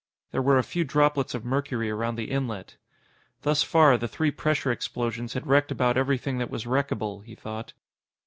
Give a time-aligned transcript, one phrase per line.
[0.31, 2.75] There were a few droplets of mercury around the inlet.
[3.43, 7.73] Thus far, the three pressure explosions had wrecked about everything that was wreckable, he thought.